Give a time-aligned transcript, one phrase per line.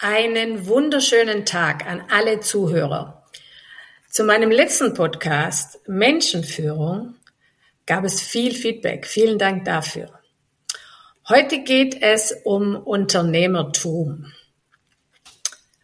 [0.00, 3.24] Einen wunderschönen Tag an alle Zuhörer.
[4.08, 7.16] Zu meinem letzten Podcast Menschenführung
[7.84, 9.08] gab es viel Feedback.
[9.08, 10.20] Vielen Dank dafür.
[11.28, 14.32] Heute geht es um Unternehmertum.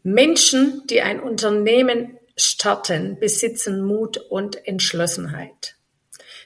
[0.05, 5.75] Menschen, die ein Unternehmen starten, besitzen Mut und Entschlossenheit.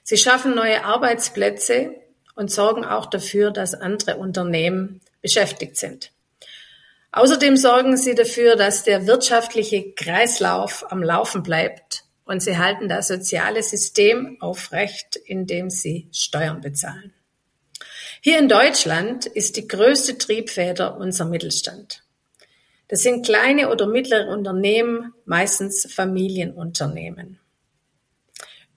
[0.03, 1.91] Sie schaffen neue Arbeitsplätze
[2.35, 6.13] und sorgen auch dafür, dass andere Unternehmen beschäftigt sind.
[7.11, 13.09] Außerdem sorgen sie dafür, dass der wirtschaftliche Kreislauf am Laufen bleibt und sie halten das
[13.09, 17.15] soziale System aufrecht, indem sie Steuern bezahlen.
[18.21, 22.03] Hier in Deutschland ist die größte Triebfeder unser Mittelstand.
[22.89, 27.39] Das sind kleine oder mittlere Unternehmen, meistens Familienunternehmen.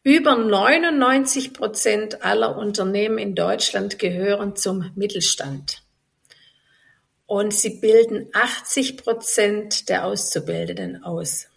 [0.03, 5.80] Über 99 Prozent aller Unternehmen in Deutschland gehören zum Mittelstand
[7.31, 11.47] und sie bilden 80 Prozent der Auszubildenden aus.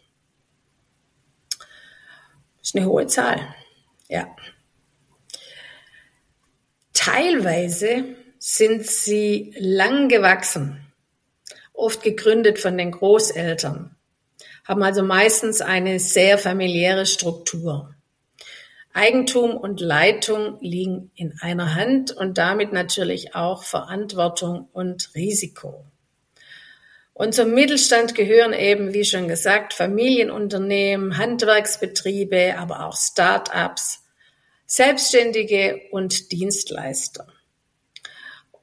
[1.58, 3.40] Das ist eine hohe Zahl.
[4.06, 4.36] Ja.
[6.92, 8.04] Teilweise
[8.38, 10.92] sind sie lang gewachsen,
[11.72, 13.96] oft gegründet von den Großeltern,
[14.62, 17.96] haben also meistens eine sehr familiäre Struktur.
[18.94, 25.84] Eigentum und Leitung liegen in einer Hand und damit natürlich auch Verantwortung und Risiko.
[27.12, 34.04] Und zum Mittelstand gehören eben, wie schon gesagt, Familienunternehmen, Handwerksbetriebe, aber auch Start-ups,
[34.66, 37.26] Selbstständige und Dienstleister.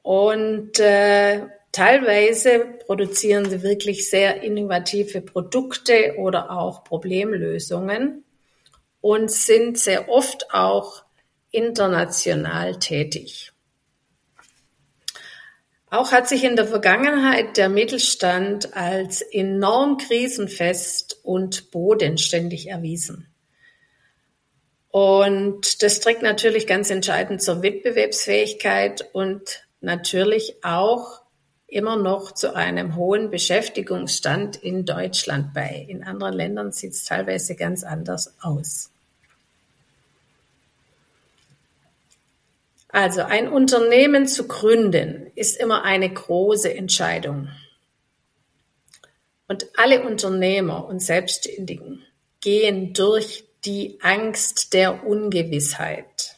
[0.00, 1.42] Und äh,
[1.72, 8.24] teilweise produzieren sie wirklich sehr innovative Produkte oder auch Problemlösungen
[9.02, 11.04] und sind sehr oft auch
[11.50, 13.52] international tätig.
[15.90, 23.26] Auch hat sich in der Vergangenheit der Mittelstand als enorm krisenfest und bodenständig erwiesen.
[24.88, 31.20] Und das trägt natürlich ganz entscheidend zur Wettbewerbsfähigkeit und natürlich auch
[31.66, 35.86] immer noch zu einem hohen Beschäftigungsstand in Deutschland bei.
[35.88, 38.91] In anderen Ländern sieht es teilweise ganz anders aus.
[42.92, 47.48] Also ein Unternehmen zu gründen ist immer eine große Entscheidung.
[49.48, 52.04] Und alle Unternehmer und Selbstständigen
[52.42, 56.36] gehen durch die Angst der Ungewissheit.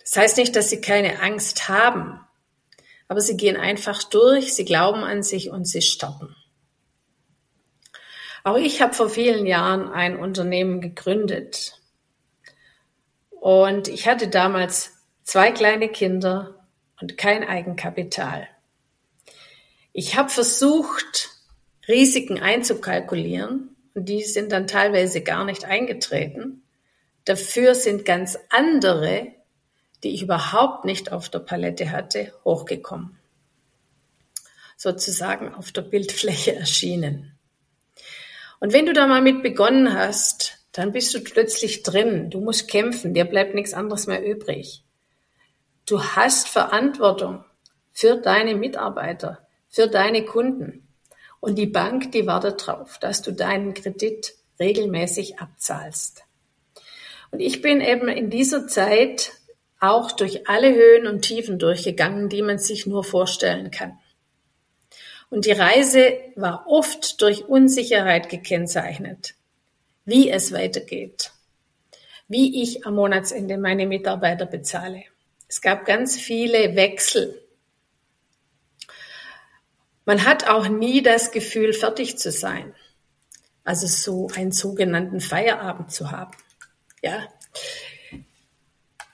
[0.00, 2.18] Das heißt nicht, dass sie keine Angst haben,
[3.06, 6.34] aber sie gehen einfach durch, sie glauben an sich und sie starten.
[8.44, 11.78] Auch ich habe vor vielen Jahren ein Unternehmen gegründet.
[13.30, 16.66] Und ich hatte damals zwei kleine Kinder
[17.00, 18.48] und kein Eigenkapital.
[19.92, 21.30] Ich habe versucht,
[21.88, 26.62] Risiken einzukalkulieren und die sind dann teilweise gar nicht eingetreten.
[27.24, 29.32] Dafür sind ganz andere,
[30.02, 33.18] die ich überhaupt nicht auf der Palette hatte, hochgekommen.
[34.76, 37.38] Sozusagen auf der Bildfläche erschienen.
[38.58, 42.30] Und wenn du da mal mit begonnen hast, dann bist du plötzlich drin.
[42.30, 44.82] Du musst kämpfen, dir bleibt nichts anderes mehr übrig.
[45.84, 47.44] Du hast Verantwortung
[47.92, 50.86] für deine Mitarbeiter, für deine Kunden.
[51.40, 56.24] Und die Bank, die wartet drauf, dass du deinen Kredit regelmäßig abzahlst.
[57.32, 59.32] Und ich bin eben in dieser Zeit
[59.80, 63.98] auch durch alle Höhen und Tiefen durchgegangen, die man sich nur vorstellen kann.
[65.30, 69.34] Und die Reise war oft durch Unsicherheit gekennzeichnet,
[70.04, 71.32] wie es weitergeht,
[72.28, 75.02] wie ich am Monatsende meine Mitarbeiter bezahle.
[75.52, 77.46] Es gab ganz viele Wechsel.
[80.06, 82.74] Man hat auch nie das Gefühl, fertig zu sein.
[83.62, 86.32] Also so einen sogenannten Feierabend zu haben.
[87.02, 87.28] Ja.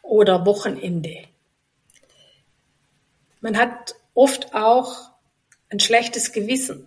[0.02, 1.24] Oder Wochenende.
[3.40, 5.10] Man hat oft auch
[5.70, 6.86] ein schlechtes Gewissen,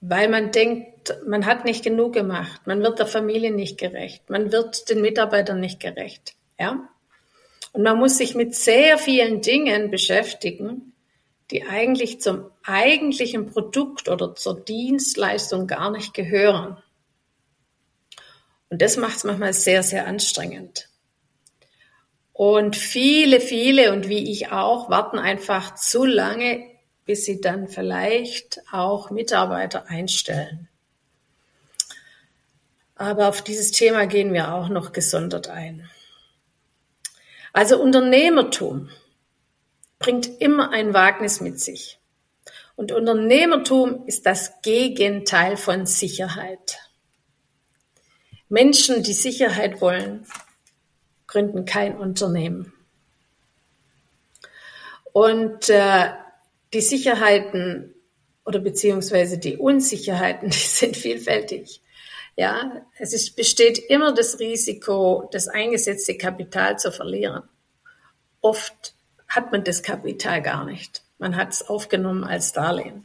[0.00, 4.50] weil man denkt, man hat nicht genug gemacht, man wird der Familie nicht gerecht, man
[4.50, 6.36] wird den Mitarbeitern nicht gerecht.
[6.58, 6.88] Ja?
[7.72, 10.92] Und man muss sich mit sehr vielen Dingen beschäftigen,
[11.50, 16.78] die eigentlich zum eigentlichen Produkt oder zur Dienstleistung gar nicht gehören.
[18.70, 20.88] Und das macht es manchmal sehr, sehr anstrengend.
[22.32, 26.64] Und viele, viele und wie ich auch warten einfach zu lange,
[27.04, 30.68] bis sie dann vielleicht auch Mitarbeiter einstellen.
[32.94, 35.90] Aber auf dieses Thema gehen wir auch noch gesondert ein.
[37.52, 38.88] Also Unternehmertum
[39.98, 41.98] bringt immer ein Wagnis mit sich.
[42.74, 46.78] Und Unternehmertum ist das Gegenteil von Sicherheit.
[48.48, 50.26] Menschen, die Sicherheit wollen,
[51.26, 52.72] gründen kein Unternehmen.
[55.12, 56.10] Und äh,
[56.72, 57.94] die Sicherheiten
[58.44, 61.81] oder beziehungsweise die Unsicherheiten, die sind vielfältig.
[62.36, 67.42] Ja, es ist, besteht immer das Risiko, das eingesetzte Kapital zu verlieren.
[68.40, 68.94] Oft
[69.28, 71.02] hat man das Kapital gar nicht.
[71.18, 73.04] Man hat es aufgenommen als Darlehen.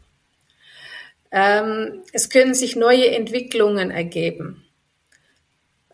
[1.32, 4.64] Ähm, es können sich neue Entwicklungen ergeben.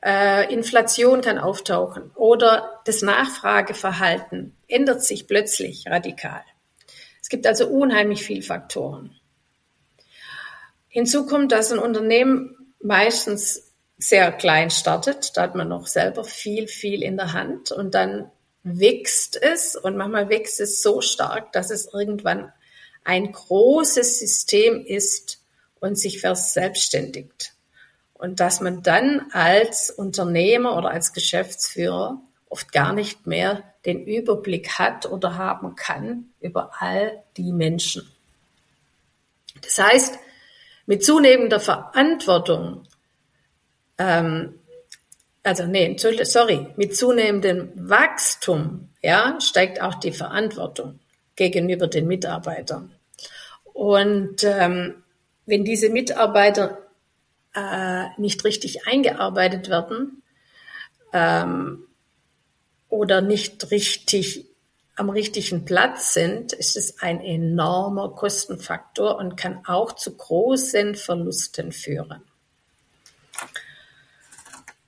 [0.04, 6.44] Äh, Inflation kann auftauchen oder das Nachfrageverhalten ändert sich plötzlich radikal.
[7.22, 9.16] Es gibt also unheimlich viele Faktoren.
[10.88, 15.36] Hinzu kommt, dass ein Unternehmen meistens sehr klein startet.
[15.36, 18.30] Da hat man noch selber viel, viel in der Hand und dann
[18.64, 22.52] wächst es und manchmal wächst es so stark, dass es irgendwann
[23.04, 25.40] ein großes System ist
[25.80, 27.54] und sich verselbstständigt.
[28.14, 34.80] Und dass man dann als Unternehmer oder als Geschäftsführer oft gar nicht mehr den Überblick
[34.80, 38.10] hat oder haben kann über all die Menschen.
[39.62, 40.20] Das heißt,
[40.86, 42.88] mit zunehmender Verantwortung,
[43.98, 44.60] ähm,
[45.44, 51.00] also nee, sorry, mit zunehmendem Wachstum, ja, steigt auch die Verantwortung
[51.36, 52.94] gegenüber den Mitarbeitern.
[53.74, 55.04] Und ähm,
[55.46, 56.78] wenn diese Mitarbeiter
[57.54, 60.24] äh, nicht richtig eingearbeitet werden
[61.12, 61.86] ähm,
[62.90, 64.46] oder nicht richtig
[64.96, 71.72] am richtigen Platz sind, ist es ein enormer Kostenfaktor und kann auch zu großen Verlusten
[71.72, 72.22] führen.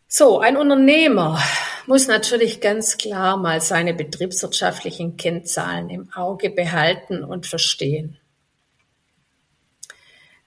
[0.07, 1.41] So, ein Unternehmer
[1.87, 8.17] muss natürlich ganz klar mal seine betriebswirtschaftlichen Kennzahlen im Auge behalten und verstehen.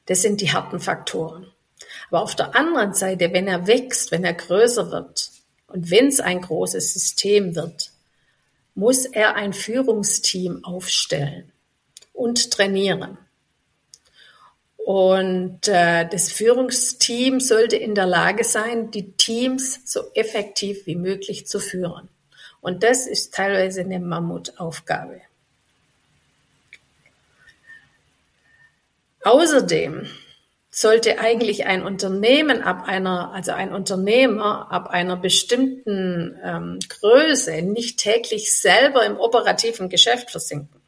[0.07, 1.53] Das sind die harten Faktoren.
[2.09, 5.31] Aber auf der anderen Seite, wenn er wächst, wenn er größer wird
[5.67, 7.91] und wenn es ein großes System wird,
[8.79, 11.51] muss er ein Führungsteam aufstellen
[12.13, 13.19] und trainieren.
[14.77, 21.49] Und äh, das Führungsteam sollte in der Lage sein, die Teams so effektiv wie möglich
[21.49, 22.09] zu führen.
[22.61, 25.23] Und das ist teilweise eine Mammutaufgabe.
[29.25, 30.07] Außerdem
[30.81, 37.99] sollte eigentlich ein Unternehmen ab einer, also ein Unternehmer ab einer bestimmten ähm, Größe nicht
[37.99, 40.81] täglich selber im operativen Geschäft versinken.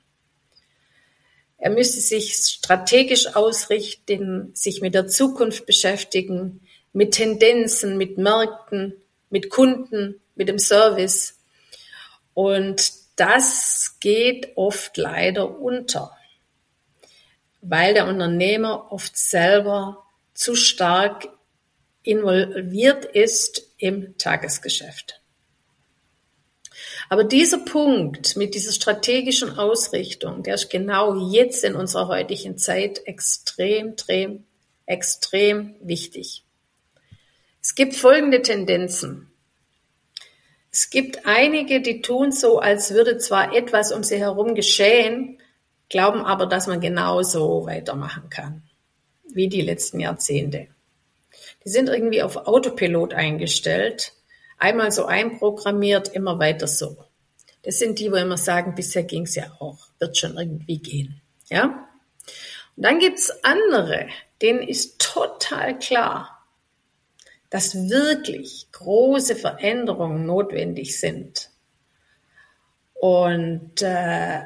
[1.59, 6.61] Er müsste sich strategisch ausrichten, sich mit der Zukunft beschäftigen,
[6.93, 8.95] mit Tendenzen, mit Märkten,
[9.29, 11.37] mit Kunden, mit dem Service.
[12.33, 16.13] Und das geht oft leider unter
[17.61, 21.29] weil der Unternehmer oft selber zu stark
[22.03, 25.21] involviert ist im Tagesgeschäft.
[27.09, 33.07] Aber dieser Punkt mit dieser strategischen Ausrichtung, der ist genau jetzt in unserer heutigen Zeit
[33.07, 34.45] extrem, extrem,
[34.87, 36.45] extrem wichtig.
[37.63, 39.31] Es gibt folgende Tendenzen.
[40.73, 45.40] Es gibt einige, die tun so, als würde zwar etwas um sie herum geschehen,
[45.91, 48.63] glauben aber, dass man genauso weitermachen kann
[49.35, 50.69] wie die letzten Jahrzehnte.
[51.65, 54.13] Die sind irgendwie auf Autopilot eingestellt,
[54.59, 56.97] einmal so einprogrammiert, immer weiter so.
[57.63, 61.21] Das sind die, wo immer sagen, bisher ging es ja auch, wird schon irgendwie gehen.
[61.49, 61.89] Ja?
[62.77, 64.09] Und dann gibt's andere,
[64.41, 66.47] denen ist total klar,
[67.51, 71.51] dass wirklich große Veränderungen notwendig sind.
[72.95, 74.43] Und äh,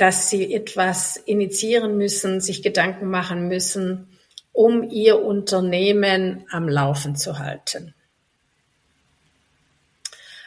[0.00, 4.08] dass sie etwas initiieren müssen, sich Gedanken machen müssen,
[4.50, 7.94] um ihr Unternehmen am Laufen zu halten.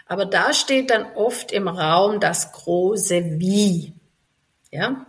[0.08, 3.94] Aber da steht dann oft im Raum das große Wie.
[4.72, 5.06] Ja?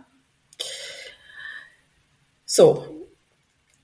[2.45, 3.07] So.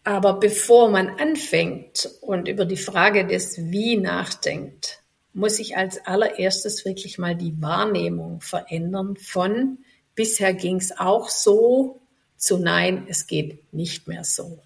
[0.03, 5.01] Aber bevor man anfängt und über die Frage des Wie nachdenkt,
[5.34, 9.80] muss ich als allererstes wirklich mal die Wahrnehmung verändern von
[10.22, 12.00] bisher ging es auch so,
[12.38, 14.60] zu nein, es geht nicht mehr so.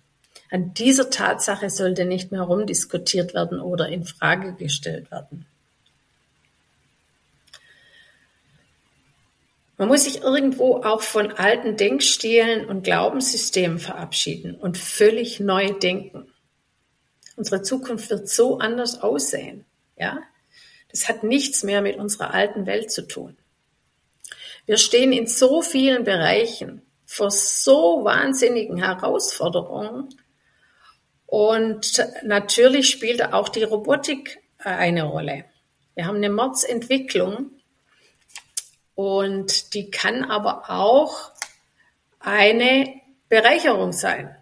[0.52, 5.46] An dieser Tatsache sollte nicht mehr rumdiskutiert werden oder in Frage gestellt werden.
[9.78, 16.28] Man muss sich irgendwo auch von alten Denkstilen und Glaubenssystemen verabschieden und völlig neu denken.
[17.38, 19.64] Unsere Zukunft wird so anders aussehen,
[19.98, 20.20] ja?
[20.92, 23.38] Das hat nichts mehr mit unserer alten Welt zu tun.
[24.66, 30.10] Wir stehen in so vielen Bereichen vor so wahnsinnigen Herausforderungen
[31.28, 35.46] und natürlich spielt auch die Robotik eine Rolle.
[35.94, 37.52] Wir haben eine Mordsentwicklung
[38.96, 41.32] und die kann aber auch
[42.20, 44.36] eine Bereicherung sein.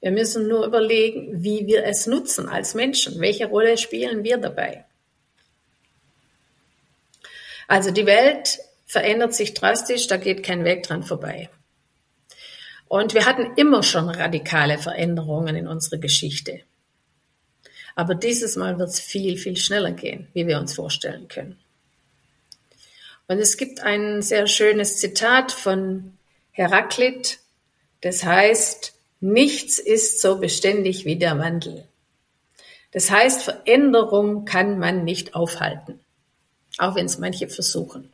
[0.00, 3.20] Wir müssen nur überlegen, wie wir es nutzen als Menschen.
[3.20, 4.84] Welche Rolle spielen wir dabei?
[7.66, 8.58] Also die Welt
[8.94, 11.50] verändert sich drastisch, da geht kein Weg dran vorbei.
[12.86, 16.60] Und wir hatten immer schon radikale Veränderungen in unserer Geschichte.
[17.96, 21.58] Aber dieses Mal wird es viel, viel schneller gehen, wie wir uns vorstellen können.
[23.26, 26.16] Und es gibt ein sehr schönes Zitat von
[26.52, 27.40] Heraklit,
[28.00, 31.88] das heißt, nichts ist so beständig wie der Wandel.
[32.92, 35.98] Das heißt, Veränderung kann man nicht aufhalten,
[36.78, 38.13] auch wenn es manche versuchen.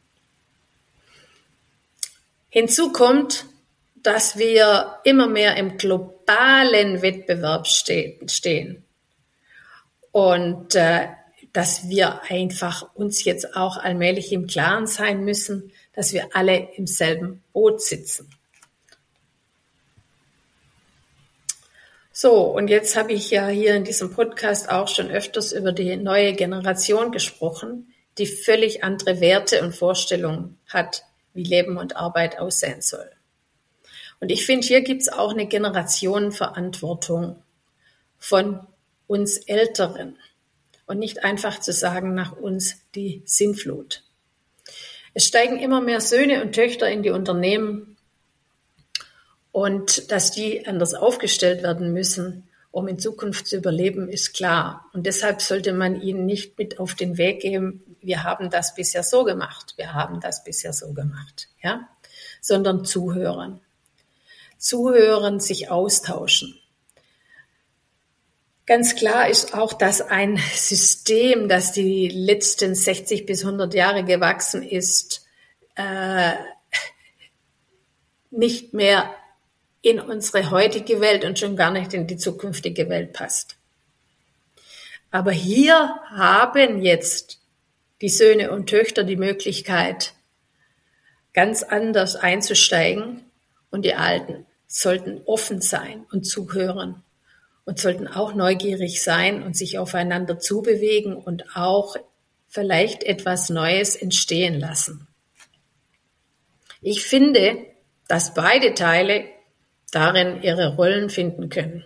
[2.51, 3.47] Hinzu kommt,
[3.97, 8.85] dass wir immer mehr im globalen Wettbewerb stehen.
[10.13, 11.09] Und äh,
[11.53, 16.87] dass wir einfach uns jetzt auch allmählich im Klaren sein müssen, dass wir alle im
[16.87, 18.31] selben Boot sitzen.
[22.13, 25.97] So, und jetzt habe ich ja hier in diesem Podcast auch schon öfters über die
[25.97, 32.83] neue Generation gesprochen, die völlig andere Werte und Vorstellungen hat, wie Leben und Arbeit aussehen
[32.83, 33.11] soll.
[34.21, 37.43] Und ich finde, hier gibt es auch eine Generationenverantwortung
[38.19, 38.67] von
[39.07, 40.19] uns Älteren
[40.87, 44.05] und nicht einfach zu sagen, nach uns die Sinnflut.
[45.15, 47.97] Es steigen immer mehr Söhne und Töchter in die Unternehmen
[49.53, 54.87] und dass die anders aufgestellt werden müssen, um in Zukunft zu überleben, ist klar.
[54.93, 59.03] Und deshalb sollte man ihnen nicht mit auf den Weg geben, wir haben das bisher
[59.03, 61.89] so gemacht, wir haben das bisher so gemacht, ja,
[62.41, 63.61] sondern zuhören.
[64.57, 66.59] Zuhören, sich austauschen.
[68.67, 74.63] Ganz klar ist auch, dass ein System, das die letzten 60 bis 100 Jahre gewachsen
[74.63, 75.27] ist,
[75.75, 76.35] äh,
[78.31, 79.13] nicht mehr
[79.83, 83.57] in unsere heutige Welt und schon gar nicht in die zukünftige Welt passt.
[85.11, 87.41] Aber hier haben jetzt
[88.01, 90.15] die Söhne und Töchter die Möglichkeit,
[91.33, 93.25] ganz anders einzusteigen
[93.71, 97.03] und die Alten sollten offen sein und zuhören
[97.65, 101.97] und sollten auch neugierig sein und sich aufeinander zubewegen und auch
[102.49, 105.07] vielleicht etwas Neues entstehen lassen.
[106.81, 107.67] Ich finde,
[108.09, 109.25] dass beide Teile
[109.91, 111.85] darin ihre Rollen finden können.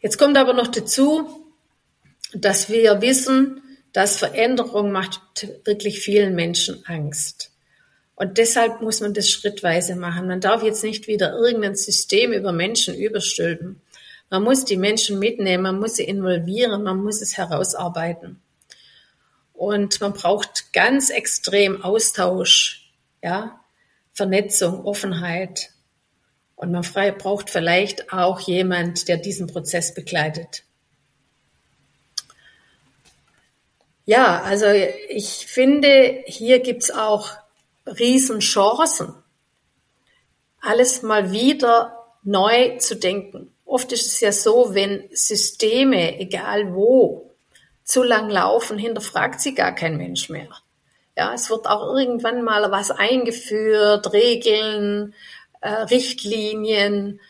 [0.00, 1.52] Jetzt kommt aber noch dazu,
[2.32, 5.20] dass wir wissen, dass Veränderung macht
[5.64, 7.50] wirklich vielen Menschen Angst.
[8.14, 10.26] Und deshalb muss man das schrittweise machen.
[10.26, 13.82] Man darf jetzt nicht wieder irgendein System über Menschen überstülpen.
[14.30, 18.40] Man muss die Menschen mitnehmen, man muss sie involvieren, man muss es herausarbeiten.
[19.52, 22.90] Und man braucht ganz extrem Austausch,
[23.22, 23.60] ja,
[24.16, 25.72] Vernetzung, Offenheit.
[26.56, 26.82] Und man
[27.18, 30.64] braucht vielleicht auch jemand, der diesen Prozess begleitet.
[34.06, 34.66] Ja, also
[35.10, 37.28] ich finde, hier gibt's auch
[37.86, 39.14] Riesenchancen,
[40.60, 43.52] alles mal wieder neu zu denken.
[43.66, 47.34] Oft ist es ja so, wenn Systeme, egal wo,
[47.84, 50.48] zu lang laufen, hinterfragt sie gar kein Mensch mehr.
[51.16, 55.14] Ja, es wird auch irgendwann mal was eingeführt, Regeln,
[55.62, 57.20] äh, Richtlinien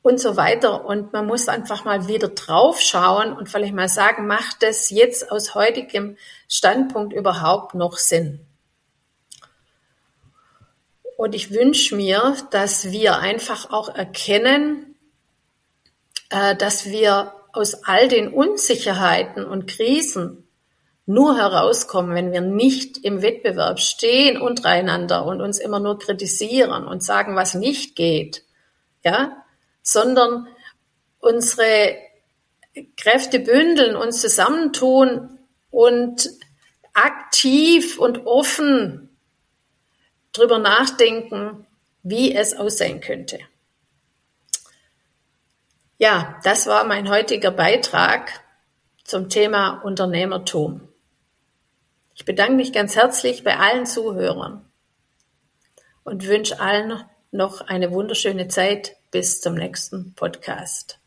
[0.00, 0.86] und so weiter.
[0.86, 5.54] Und man muss einfach mal wieder draufschauen und vielleicht mal sagen, macht das jetzt aus
[5.54, 6.16] heutigem
[6.48, 8.40] Standpunkt überhaupt noch Sinn?
[11.18, 14.96] Und ich wünsche mir, dass wir einfach auch erkennen,
[16.30, 20.45] äh, dass wir aus all den Unsicherheiten und Krisen
[21.06, 27.02] nur herauskommen, wenn wir nicht im Wettbewerb stehen untereinander und uns immer nur kritisieren und
[27.02, 28.42] sagen, was nicht geht,
[29.04, 29.44] ja,
[29.82, 30.48] sondern
[31.20, 31.96] unsere
[32.96, 35.38] Kräfte bündeln, uns zusammentun
[35.70, 36.28] und
[36.92, 39.16] aktiv und offen
[40.32, 41.66] drüber nachdenken,
[42.02, 43.38] wie es aussehen könnte.
[45.98, 48.42] Ja, das war mein heutiger Beitrag
[49.04, 50.88] zum Thema Unternehmertum.
[52.18, 54.64] Ich bedanke mich ganz herzlich bei allen Zuhörern
[56.02, 60.98] und wünsche allen noch eine wunderschöne Zeit bis zum nächsten Podcast.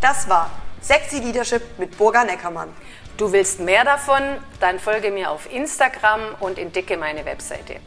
[0.00, 0.50] Das war
[0.80, 2.72] Sexy Leadership mit Burga Neckermann.
[3.18, 4.22] Du willst mehr davon?
[4.60, 7.80] Dann folge mir auf Instagram und entdecke meine Webseite.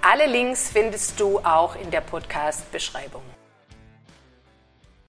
[0.00, 3.31] Alle Links findest du auch in der Podcast-Beschreibung.